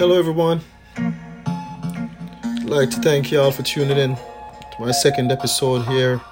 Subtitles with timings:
[0.00, 0.62] Hello, everyone.
[0.96, 6.22] I'd like to thank you all for tuning in to my second episode here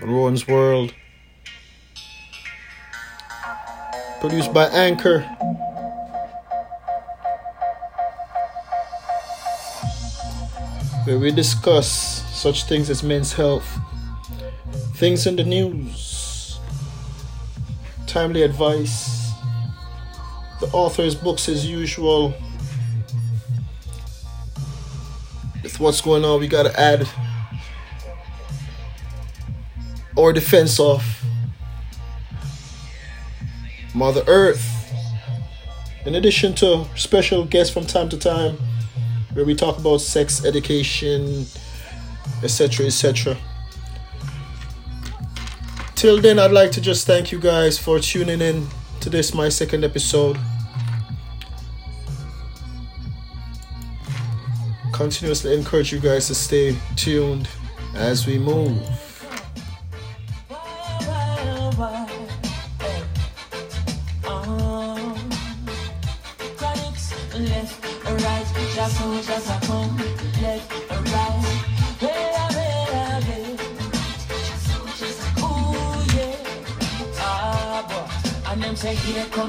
[0.00, 0.94] on Rhoan's World.
[4.18, 5.20] Produced by Anchor.
[11.04, 11.90] Where we discuss
[12.34, 13.78] such things as men's health,
[14.94, 16.58] things in the news,
[18.06, 19.32] timely advice,
[20.60, 22.32] the author's books as usual.
[25.84, 27.06] What's going on, we gotta add
[30.18, 31.22] our defense off
[33.94, 34.70] Mother Earth.
[36.06, 38.56] In addition to special guests from time to time,
[39.34, 41.44] where we talk about sex education,
[42.42, 43.36] etc., etc.
[45.94, 48.68] Till then, I'd like to just thank you guys for tuning in
[49.00, 50.38] to this, my second episode.
[54.94, 57.48] Continuously encourage you guys to stay tuned
[57.96, 59.03] as we move.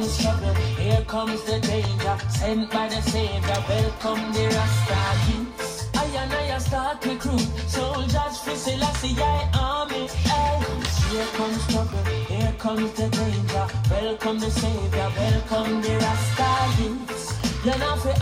[0.05, 3.63] Comes trouble, here comes the danger, sent by the Savior.
[3.67, 5.89] Welcome the Rasta youths.
[5.95, 10.07] I and I start my crew, soldiers for Selassie I army.
[11.09, 13.67] Here comes trouble, here comes the danger.
[13.89, 17.65] Welcome the Savior, welcome the Rasta youths.
[17.65, 18.13] You're not for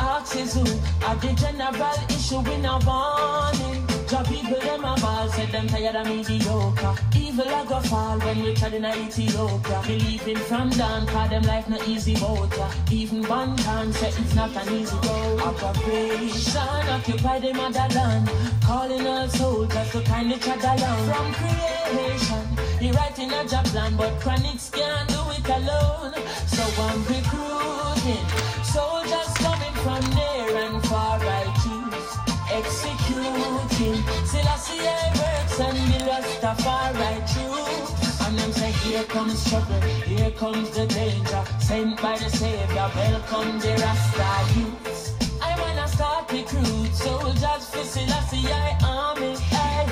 [0.54, 0.64] who
[1.06, 3.83] are the general issue in a warning.
[4.14, 6.96] Job people them a ball, said them tired of mediocre.
[7.18, 9.82] Evil a go fall when we tried in Ethiopia.
[9.88, 12.54] Believing from down, cause them life no easy boat.
[12.92, 15.42] Even one time said it's not an easy road.
[15.42, 18.30] Operation occupy the motherland.
[18.62, 21.10] Calling all soldiers to kindly tread along.
[21.10, 22.46] From creation,
[22.80, 26.14] he writing a job plan, but Chronixx can't do it alone.
[26.46, 28.26] So I'm recruiting
[28.62, 29.23] soldiers
[35.60, 38.22] And the Rastafari truth.
[38.26, 41.44] And them say here comes trouble, here comes the danger.
[41.60, 45.14] Sent by the Savior, welcome the Rasta youths.
[45.40, 49.36] I wanna start recruit soldiers for Selassie I army.
[49.38, 49.86] Hey,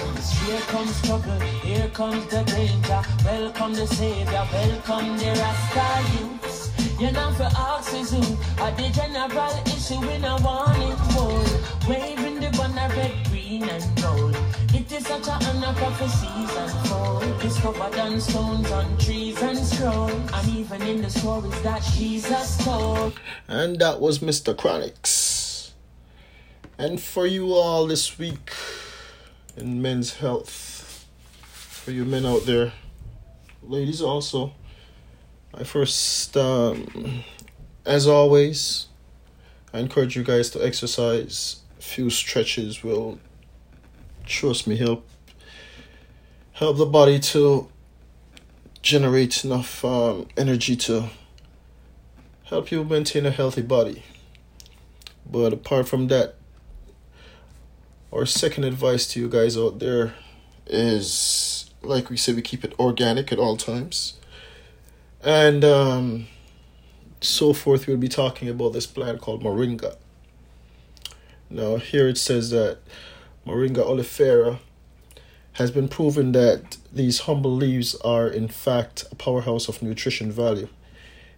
[0.45, 3.01] here comes trouble, here comes the danger.
[3.23, 6.71] Welcome the Savior, welcome the Rasta youths.
[6.99, 11.45] You're not for who are the general issue in a warning bowl.
[11.87, 14.50] Waving the banner red, green and gold.
[14.73, 17.41] It is such an honor prophecies unfold.
[17.41, 20.09] Discovered on stones, on trees and scroll.
[20.09, 23.19] And even in the stories that Jesus told.
[23.49, 24.55] And that was Mr.
[24.55, 25.71] Chronixx.
[26.77, 28.53] And for you all this week
[29.57, 31.05] in men's health,
[31.41, 32.71] for you men out there,
[33.61, 34.53] ladies also,
[35.53, 37.23] I first, um,
[37.85, 38.87] as always,
[39.73, 41.57] I encourage you guys to exercise.
[41.77, 43.19] A few stretches will,
[44.31, 45.07] trust me, help
[46.53, 47.69] help the body to
[48.81, 51.09] generate enough um, energy to
[52.45, 54.03] help you maintain a healthy body.
[55.29, 56.35] But apart from that,
[58.11, 60.15] our second advice to you guys out there
[60.67, 64.13] is like we said, we keep it organic at all times.
[65.23, 66.27] And um,
[67.21, 69.95] so forth, we'll be talking about this plant called Moringa.
[71.49, 72.79] Now, here it says that
[73.45, 74.59] Moringa oleifera
[75.53, 80.69] has been proven that these humble leaves are, in fact, a powerhouse of nutrition value.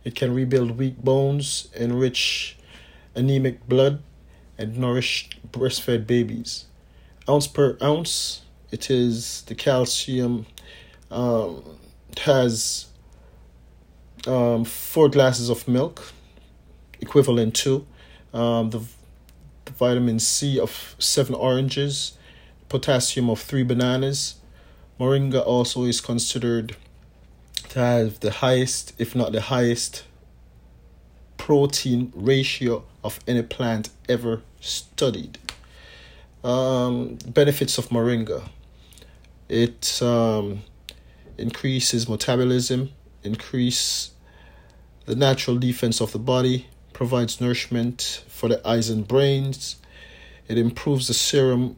[0.04, 2.58] It can rebuild weak bones, enrich
[3.16, 4.02] anemic blood,
[4.58, 6.66] and nourish breastfed babies.
[7.28, 8.42] Ounce per ounce,
[8.72, 10.46] it is the calcium
[11.10, 11.64] um,
[12.18, 12.88] has
[14.28, 16.12] um, four glasses of milk,
[17.00, 17.86] equivalent to
[18.34, 18.86] um, the, the
[19.70, 22.18] vitamin C of seven oranges,
[22.70, 24.36] potassium of three bananas.
[25.00, 26.76] Moringa also is considered
[27.70, 30.04] to have the highest, if not the highest,
[31.38, 35.38] protein ratio of any plant ever studied.
[36.44, 38.50] Um, benefits of moringa
[39.50, 40.62] it um,
[41.38, 42.90] increases metabolism,
[43.24, 44.12] increase
[45.06, 49.78] the natural defense of the body, provides nourishment for the eyes and brains.
[50.48, 51.78] It improves the serum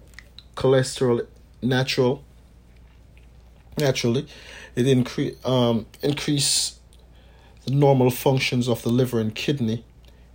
[0.55, 1.25] cholesterol
[1.61, 2.23] natural
[3.77, 4.27] naturally.
[4.75, 6.79] It increase um, increase
[7.65, 9.83] the normal functions of the liver and kidney,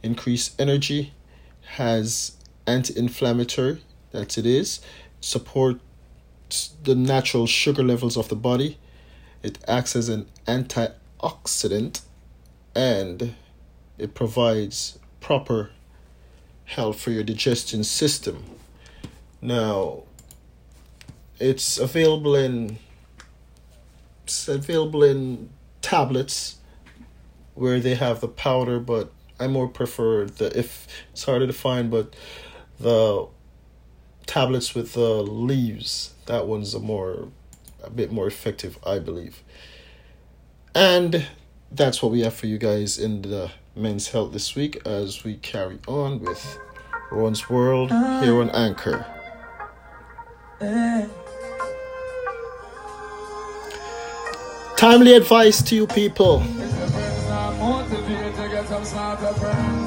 [0.02, 1.12] increase energy,
[1.76, 2.36] has
[2.66, 3.80] anti-inflammatory
[4.12, 4.80] that it is
[5.20, 8.78] supports the natural sugar levels of the body
[9.42, 12.02] it acts as an antioxidant
[12.74, 13.34] and
[14.00, 15.70] it provides proper
[16.64, 18.44] help for your digestion system
[19.43, 20.02] now
[21.38, 22.79] it's available in
[24.25, 25.50] it's available in
[25.82, 26.56] tablets
[27.55, 31.91] where they have the powder but I more prefer the if it's harder to find,
[31.91, 32.14] but
[32.79, 33.26] the
[34.26, 37.29] tablets with the leaves that one's a more
[37.82, 39.43] a bit more effective, I believe.
[40.75, 41.26] And
[41.73, 45.34] that's what we have for you guys in the men's health this week as we
[45.37, 46.58] carry on with
[47.11, 48.67] Rhoan's World here on ah.
[48.67, 49.06] Anchor.
[50.61, 51.06] Eh.
[54.76, 56.43] Timely advice to you people
[58.70, 59.82] some smarter friends.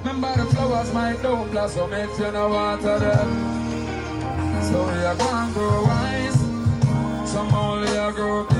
[0.00, 3.30] Remember the flowers might don't blossom if you know water them.
[4.68, 6.40] So you can't grow wise,
[7.30, 8.58] some only are grow big.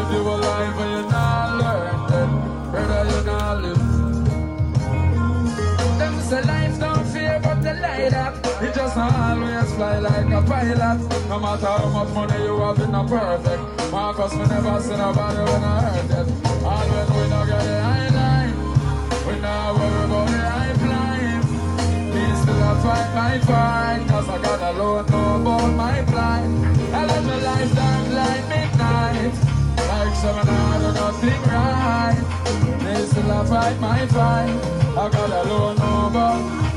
[0.00, 1.79] If you alive and you not learn,
[2.70, 3.78] brother you not live.
[5.98, 8.34] Them say life don't fear, but the light up.
[8.62, 10.98] It just always fly like a pilot.
[11.28, 13.92] No matter how much money you have, it's not perfect.
[13.92, 16.28] Marcus, we never see nobody when I heard it.
[16.70, 18.54] And when we not get the high line,
[19.26, 21.42] we not worry about the high climb.
[22.14, 26.50] Me still a fight my fight, cause I got a load know about my plight.
[26.92, 29.34] I let my life dark like midnight.
[29.90, 32.39] Like seven hours, I got thing right.
[33.00, 34.50] Me still a fight my fight,
[34.94, 36.69] I got a load know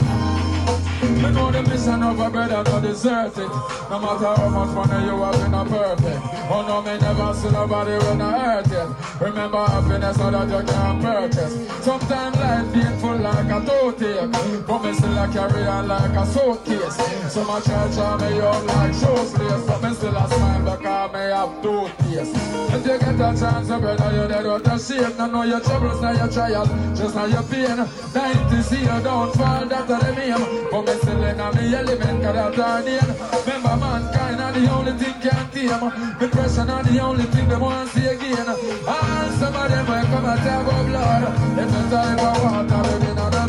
[1.09, 3.49] me know the mission of a brother to desert it.
[3.89, 6.21] No matter how much money you have in a perfect.
[6.49, 9.21] Oh no, me never see nobody when I hurt it.
[9.21, 11.53] Remember happiness so that you can't purchase.
[11.83, 14.65] Sometimes life painful like a toe tape.
[14.67, 17.33] But me still a carry on like a suitcase.
[17.33, 19.65] So my church on me young like show slaves.
[19.65, 22.35] But me still a smile because me have toothpaste.
[22.73, 25.17] If you get a chance, brother, you dead out of shape.
[25.17, 26.65] Now know your troubles, now your trial.
[26.95, 27.77] Just now your pain.
[28.13, 30.69] Dying to see you don't fall, that's the name.
[31.01, 32.99] Still in a me element, that's our name.
[33.45, 36.19] Remember mankind are the only thing can tame.
[36.19, 38.47] Depression are the only thing they want to see again.
[38.47, 41.23] And some of them will come and talk about blood.
[41.57, 43.43] The time for water, be not a.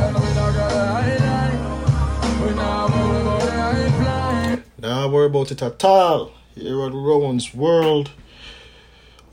[0.00, 0.80] When we not a
[2.44, 4.62] we not worry about the high.
[4.78, 6.32] Nah, worry about it at all.
[6.54, 8.10] Here on Rhoan's World.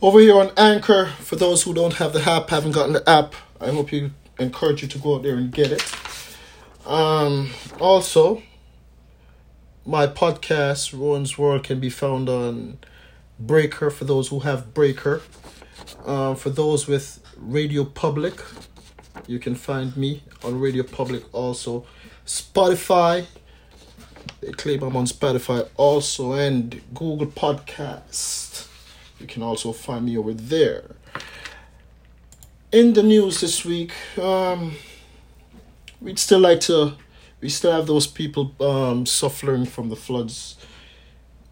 [0.01, 3.33] Over here on Anchor, for those who don't have the app, haven't gotten the app,
[3.59, 5.81] I hope you encourage you to go out there and get it.
[6.87, 7.49] Um,
[7.81, 8.41] also,
[9.85, 12.77] my podcast, Rhoan's World, can be found on
[13.37, 15.21] Breaker for those who have Breaker.
[16.05, 18.41] Uh, for those with Radio Public,
[19.27, 21.85] you can find me on Radio Public also.
[22.25, 23.25] Spotify,
[24.39, 28.65] they claim I'm on Spotify also, and Google Podcast.
[29.19, 30.95] You can also find me over there.
[32.71, 34.77] In the news this week, um,
[36.01, 36.93] we'd still like to
[37.41, 40.57] we still have those people um, suffering from the floods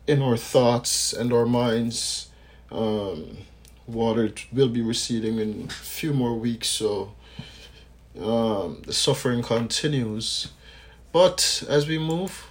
[0.08, 2.30] in our thoughts and our minds.
[2.72, 3.38] Um,
[3.86, 7.14] water will be receding in a few more weeks, so
[8.20, 10.52] um, the suffering continues.
[11.12, 12.48] But as we move,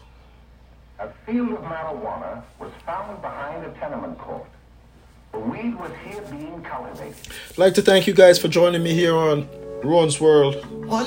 [1.01, 4.47] a field of marijuana was found behind a tenement court.
[5.33, 7.17] The weed was here being cultivated.
[7.51, 9.49] I'd like to thank you guys for joining me here on
[9.85, 10.65] Rhoan's World.
[10.87, 11.07] One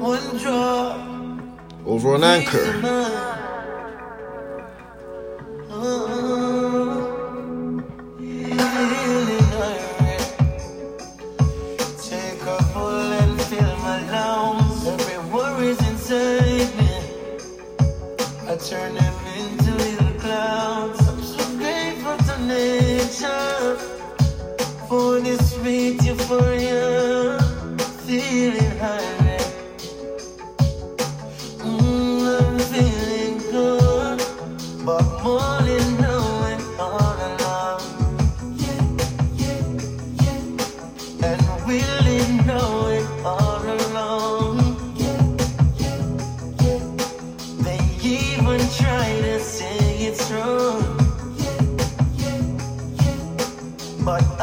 [0.00, 0.94] one draw.
[1.86, 3.18] Over on Anchor.
[54.10, 54.39] but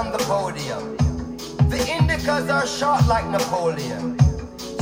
[0.00, 0.96] on the podium.
[1.68, 4.16] The indicas are short like Napoleon.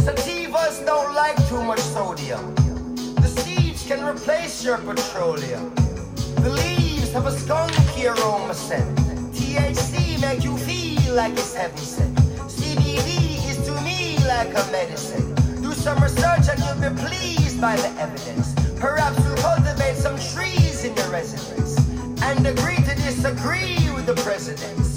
[0.05, 2.55] Sativas don't like too much sodium.
[3.25, 5.75] The seeds can replace your petroleum.
[6.45, 8.97] The leaves have a skunky aroma scent.
[9.35, 12.17] THC make you feel like it's heaven sent.
[12.59, 13.11] CBD
[13.51, 15.35] is to me like a medicine.
[15.61, 18.55] Do some research and you'll be pleased by the evidence.
[18.79, 21.77] Perhaps you'll cultivate some trees in your residence
[22.23, 24.88] and agree to disagree with the presidents.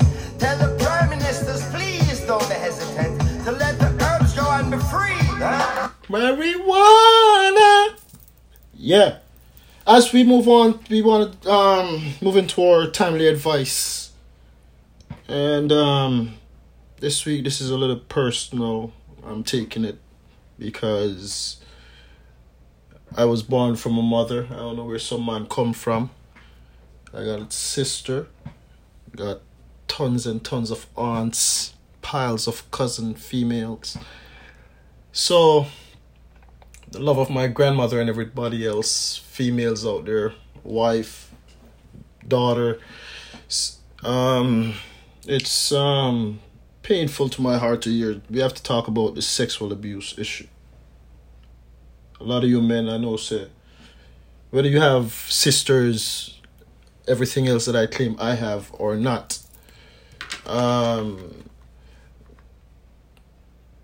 [6.12, 7.96] Marijuana.
[8.74, 9.20] Yeah.
[9.88, 14.12] As we move on, we want to um move into our timely advice.
[15.28, 16.36] And um
[17.00, 18.92] this week this is a little personal.
[19.24, 20.00] I'm taking it
[20.60, 21.58] because
[23.16, 24.48] I was born from a mother.
[24.52, 26.10] I don't know where some man come from.
[27.14, 28.28] I got a sister.
[29.16, 29.42] Got
[29.88, 33.98] tons and tons of aunts, piles of cousin females.
[35.12, 35.68] So
[36.92, 40.34] the love of my grandmother and everybody else, females out there,
[40.64, 41.32] wife,
[42.28, 42.80] daughter.
[44.04, 44.76] Um,
[45.26, 46.40] it's um
[46.84, 48.22] painful to my heart to hear.
[48.30, 50.48] We have to talk about the sexual abuse issue.
[52.20, 53.48] A lot of you men I know say,
[54.50, 56.40] whether you have sisters,
[57.08, 59.40] everything else that I claim I have or not.
[60.46, 61.46] Um,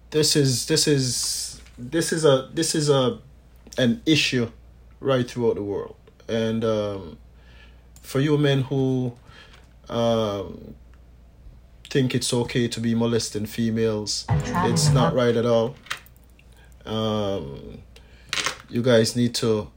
[0.10, 1.47] this is this is
[1.78, 3.20] this is a this is a
[3.78, 4.50] an issue
[5.00, 5.96] right throughout the world.
[6.28, 7.18] And um,
[8.02, 9.14] for you men who
[9.90, 10.76] um,
[11.90, 15.76] think it's okay to be molesting females it's not right at all.
[16.86, 17.80] Um,
[18.70, 19.70] you guys need to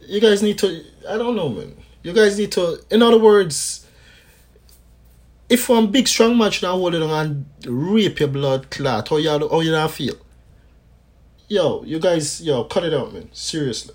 [0.00, 1.74] you guys need to i don't know man.
[2.02, 3.83] You guys need to in other words
[5.54, 9.16] if one big strong match now hold it on and rape your blood clot, how
[9.18, 10.16] you how you not feel?
[11.46, 13.28] Yo, you guys, yo, cut it out, man.
[13.32, 13.94] Seriously.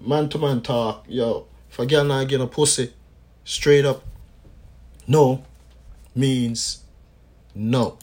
[0.00, 1.46] Man to man talk, yo.
[1.70, 2.92] If a girl not getting a pussy,
[3.44, 4.02] straight up,
[5.06, 5.44] no
[6.14, 6.82] means
[7.54, 7.98] no.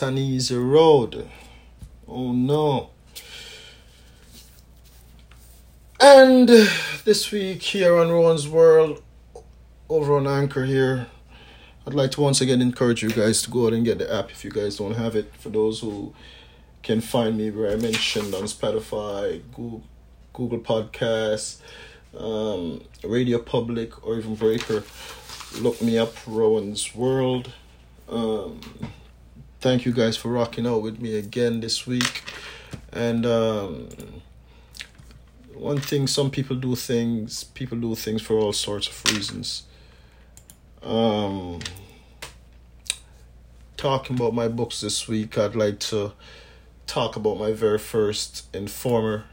[0.00, 1.28] An easy road.
[2.06, 2.90] Oh no.
[5.98, 6.48] And
[7.04, 9.02] this week here on Rhoan's World,
[9.88, 11.08] over on Anchor here,
[11.84, 14.30] I'd like to once again encourage you guys to go out and get the app
[14.30, 15.34] if you guys don't have it.
[15.34, 16.14] For those who
[16.84, 19.82] can find me where I mentioned on Spotify, Google,
[20.32, 21.58] Google Podcasts,
[22.16, 24.84] um, Radio Public, or even Breaker,
[25.58, 27.52] look me up, Rhoan's World.
[28.08, 28.60] Um,
[29.60, 32.22] thank you guys for rocking out with me again this week.
[32.92, 33.88] And um,
[35.54, 39.64] one thing, some people do things, people do things for all sorts of reasons.
[40.82, 41.60] Um,
[43.76, 46.12] talking about my books this week, I'd like to
[46.86, 49.24] talk about my very first Informer,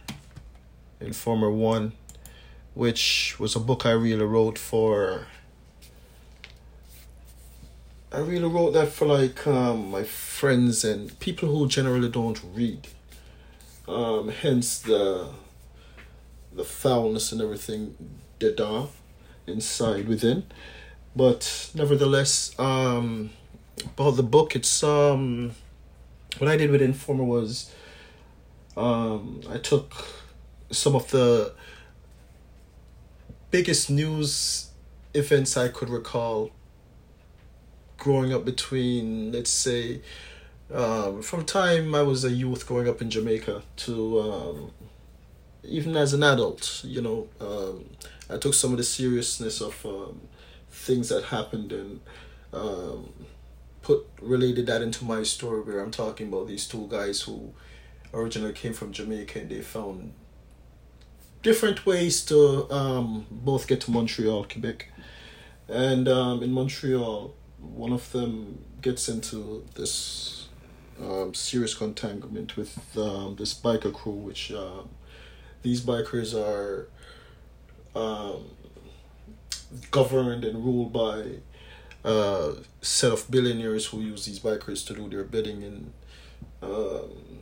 [1.00, 1.94] Informer 1,
[2.74, 5.28] which was a book I really wrote for.
[8.16, 12.88] I really wrote that for like um, my friends and people who generally don't read.
[13.90, 15.32] Um, hence the
[16.54, 17.98] the foulness and everything,
[18.40, 18.88] the da
[19.46, 20.46] inside within.
[21.14, 23.32] But nevertheless, um,
[23.84, 25.52] about the book, it's um,
[26.38, 27.70] what I did with Informer was,
[28.78, 29.94] um, I took
[30.72, 31.54] some of the
[33.52, 34.70] biggest news
[35.14, 36.52] events I could recall
[38.06, 40.00] growing up between, let's say,
[40.72, 44.72] um, from time I was a youth growing up in Jamaica to um,
[45.64, 47.86] even as an adult, you know, um,
[48.30, 50.22] I took some of the seriousness of um,
[50.70, 52.00] things that happened and
[52.54, 53.12] um,
[53.82, 57.54] put related that into my story where I'm talking about these two guys who
[58.14, 60.14] originally came from Jamaica and they found
[61.42, 62.68] different ways to
[63.32, 64.90] both get to Montreal, Quebec.
[65.68, 67.34] And in Montreal,
[67.74, 70.48] one of them gets into this
[71.02, 74.90] um, serious entanglement with um, this biker crew, which um,
[75.62, 76.88] these bikers are
[77.96, 78.46] um,
[79.92, 81.24] governed and ruled by
[82.04, 85.64] a set of billionaires who use these bikers to do their bidding.
[85.64, 85.94] And
[86.62, 87.40] um,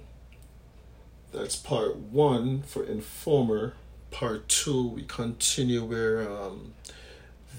[1.31, 3.73] that's part one for informer.
[4.09, 6.73] Part two we continue where um,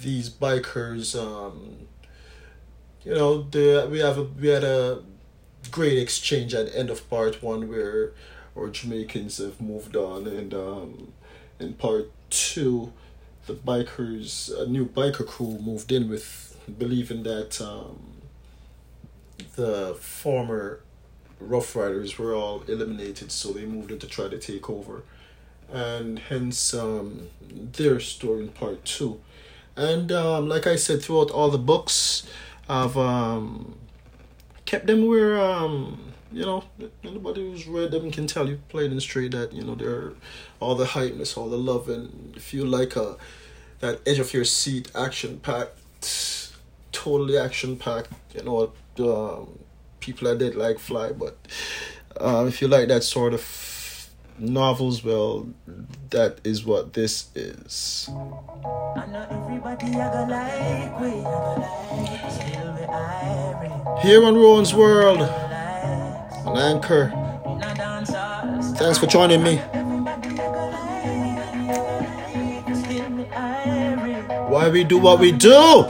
[0.00, 1.88] these bikers um,
[3.05, 5.03] you know the we have a we had a
[5.71, 8.12] great exchange at the end of part one where
[8.57, 11.12] our Jamaicans have moved on and um,
[11.59, 12.93] in part two
[13.47, 18.14] the bikers a new biker crew moved in with believing that um,
[19.57, 20.81] the former
[21.40, 25.03] Rough Riders were all eliminated so they moved in to try to take over.
[25.73, 29.21] And hence um, their story in part two.
[29.77, 32.27] And um, like I said throughout all the books
[32.68, 33.77] I've um,
[34.64, 36.64] kept them where um, you know
[37.05, 40.12] anybody who's read them can tell you plain and straight that you know they're
[40.61, 43.16] all the hypeness all the love and if you like a
[43.81, 46.53] that edge of your seat action packed
[46.90, 49.59] totally action packed you know um,
[50.00, 51.37] people are dead like fly but
[52.20, 53.40] uh, if you like that sort of
[54.38, 55.47] novels well
[56.11, 58.09] that is what this is.
[58.11, 64.01] I know everybody I go like we, I go like still we irie.
[64.03, 65.20] here on Rhoan's World
[66.47, 67.12] on Anchor.
[67.47, 69.59] In a dance hall, thanks for joining me.
[69.73, 70.66] Everybody I go
[72.66, 74.49] like, still we irie.
[74.51, 75.85] why we do what we do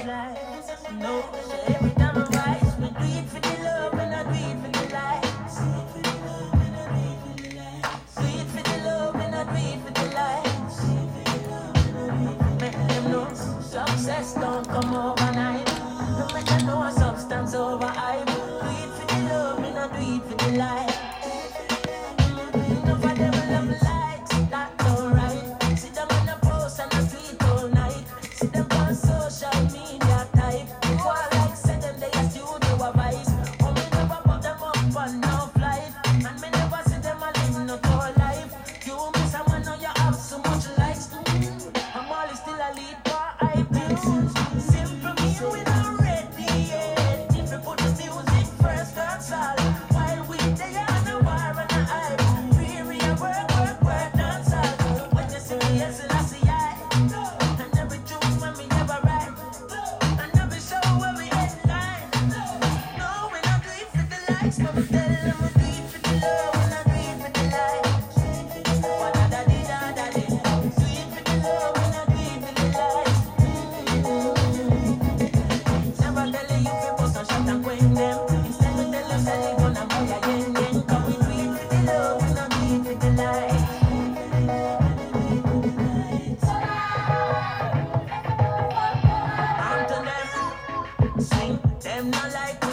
[92.04, 92.63] Them not like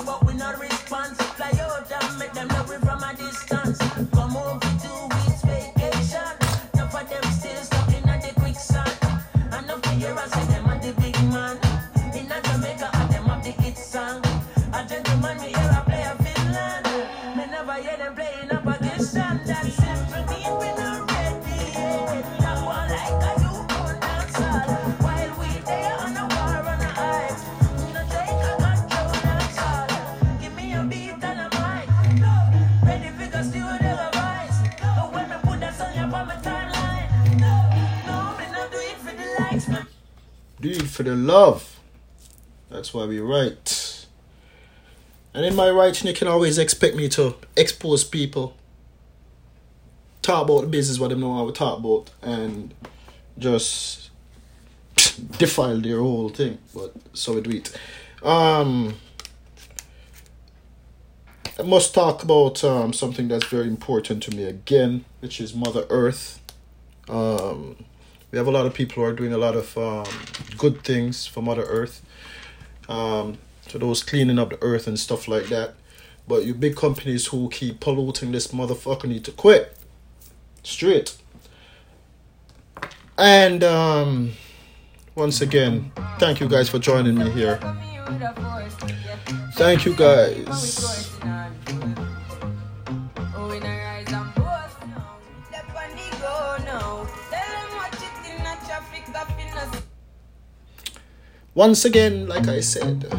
[40.91, 41.80] for the love.
[42.69, 44.06] That's why we write.
[45.34, 48.56] And in my writing, you can always expect me to expose people,
[50.21, 52.73] talk about the business, what they know how to talk about, and
[53.39, 54.10] just
[55.38, 56.58] defile their whole thing.
[56.75, 57.77] But so we do it.
[58.23, 58.95] Um,
[61.58, 65.86] I must talk about um, something that's very important to me again, which is Mother
[65.89, 66.41] Earth.
[67.08, 67.86] Um,
[68.32, 70.06] we have a lot of people who are doing a lot of um,
[70.58, 72.02] good things for Mother Earth.
[72.88, 75.76] Um, so those cleaning up the earth and stuff like that.
[76.28, 79.78] But you big companies who keep polluting this motherfucker need to quit.
[80.63, 81.17] Straight.
[83.17, 84.34] And um,
[85.15, 87.60] once again, thank you guys for joining me here.
[89.56, 91.12] Thank you guys.
[101.53, 103.11] Once again, like I said,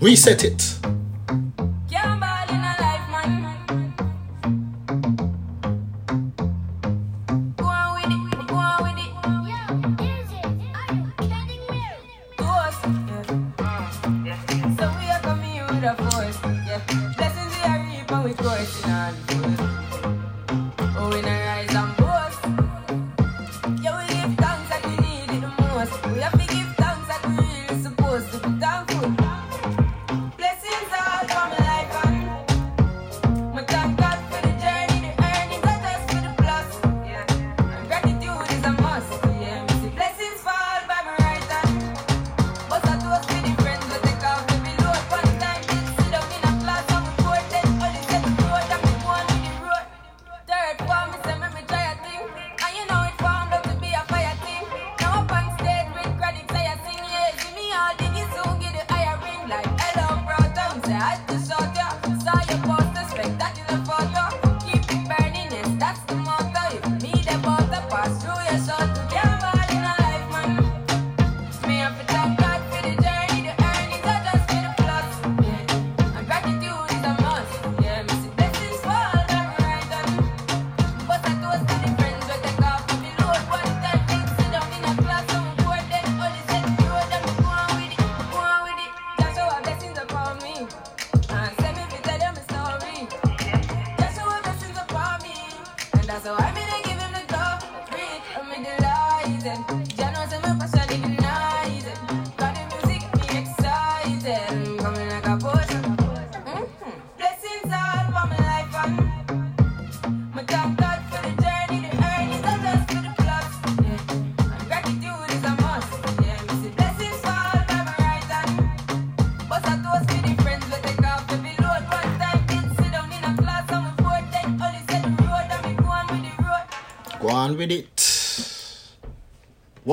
[0.00, 0.97] reset it.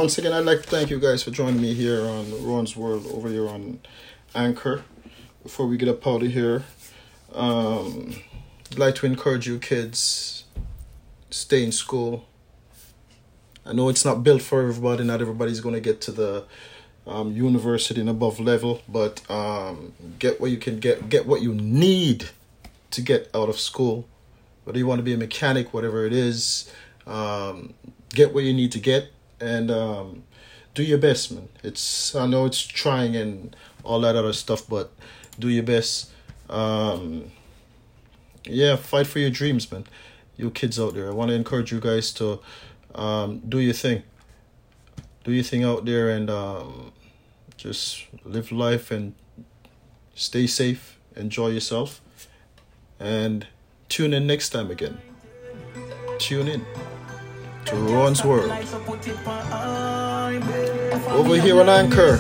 [0.05, 3.07] Once again, I'd like to thank you guys for joining me here on Rhoan's World
[3.11, 3.79] over here on
[4.35, 4.83] Anchor.
[5.41, 6.63] Before we get up out of here,
[7.33, 8.13] um,
[8.71, 10.43] I'd like to encourage you kids
[11.31, 12.27] stay in school.
[13.65, 15.03] I know it's not built for everybody.
[15.03, 16.43] Not everybody's going to get to the
[17.07, 21.09] um, university and above level, but um, get what you can get.
[21.09, 22.29] Get what you need
[22.91, 24.07] to get out of school.
[24.65, 26.71] Whether you want to be a mechanic, whatever it is,
[27.07, 27.73] um,
[28.09, 30.23] get what you need to get and um,
[30.73, 31.49] do your best, man.
[31.63, 34.91] It's I know it's trying and all that other stuff, but
[35.39, 36.11] do your best.
[36.49, 37.31] Um,
[38.45, 39.85] yeah, fight for your dreams, man.
[40.37, 42.39] You kids out there, I want to encourage you guys to
[42.93, 44.03] um, do your thing.
[45.23, 46.91] Do your thing out there and um,
[47.57, 49.15] just live life and
[50.13, 50.99] stay safe.
[51.15, 52.01] Enjoy yourself,
[52.99, 53.47] and
[53.87, 54.97] tune in next time again.
[56.19, 56.65] Tune in
[57.65, 58.51] to Rhoan's World
[61.09, 62.17] over here on Anchor.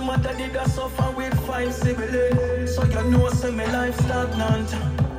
[0.00, 0.16] My.
[2.66, 4.70] So you know, say me life stagnant.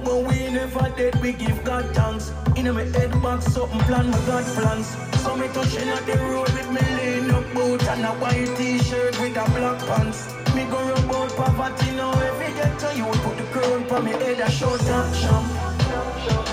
[0.04, 2.32] But we never dead, we give God thanks.
[2.56, 4.88] In my head back, something plan, my God plans.
[5.22, 9.20] So me touching at the road with me lean up boot and a white t-shirt
[9.20, 10.34] with a black pants.
[10.54, 14.12] Me go rub out poverty now, every get to you put the crown for me
[14.12, 15.48] head a short top champ.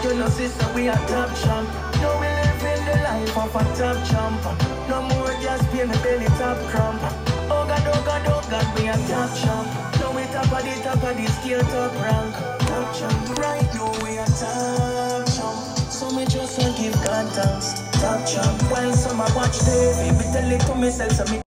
[0.04, 1.68] You know, sister, we a top champ.
[2.00, 2.30] Living
[2.90, 4.42] the life of a top champ.
[4.88, 7.00] No more just pay me belly top cramp.
[7.50, 9.68] Oh God, oh God, oh God, we a top champ.
[10.00, 12.35] Now we top of the top of the scale top rank.
[12.66, 15.59] Top champ, right now we a top champ.
[15.90, 17.74] So me just want give God thanks.
[18.00, 21.38] Top champ, while some I watch TV, me tell it to myself, so me